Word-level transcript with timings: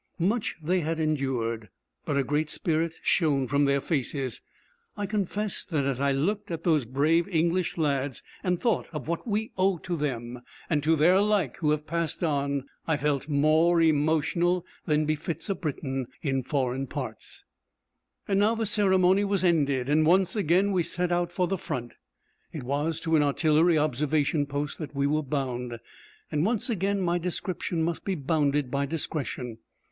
Much 0.17 0.55
they 0.63 0.79
had 0.79 0.99
endured, 0.99 1.69
but 2.05 2.17
a 2.17 2.23
great 2.23 2.49
spirit 2.49 2.95
shone 3.03 3.45
from 3.47 3.65
their 3.65 3.79
faces. 3.79 4.41
I 4.97 5.05
confess 5.05 5.63
that 5.63 5.85
as 5.85 6.01
I 6.01 6.11
looked 6.11 6.49
at 6.49 6.63
those 6.63 6.85
brave 6.85 7.27
English 7.29 7.77
lads, 7.77 8.23
and 8.41 8.59
thought 8.59 8.87
of 8.93 9.07
what 9.07 9.27
we 9.27 9.51
owe 9.59 9.77
to 9.77 9.95
them 9.95 10.41
and 10.71 10.81
to 10.81 10.95
their 10.95 11.21
like 11.21 11.57
who 11.57 11.69
have 11.69 11.85
passed 11.85 12.23
on, 12.23 12.63
I 12.87 12.97
felt 12.97 13.29
more 13.29 13.79
emotional 13.79 14.65
than 14.87 15.05
befits 15.05 15.51
a 15.51 15.53
Briton 15.53 16.07
in 16.23 16.41
foreign 16.41 16.87
parts. 16.87 17.45
Now 18.27 18.55
the 18.55 18.65
ceremony 18.65 19.23
was 19.23 19.43
ended, 19.43 19.87
and 19.87 20.03
once 20.03 20.35
again 20.35 20.71
we 20.71 20.81
set 20.81 21.11
out 21.11 21.31
for 21.31 21.45
the 21.47 21.59
front. 21.59 21.93
It 22.51 22.63
was 22.63 22.99
to 23.01 23.15
an 23.17 23.21
artillery 23.21 23.77
observation 23.77 24.47
post 24.47 24.79
that 24.79 24.95
we 24.95 25.05
were 25.05 25.21
bound, 25.21 25.77
and 26.31 26.43
once 26.43 26.71
again 26.71 27.01
my 27.01 27.19
description 27.19 27.83
must 27.83 28.03
be 28.03 28.15
bounded 28.15 28.71
by 28.71 28.87
discretion. 28.87 29.59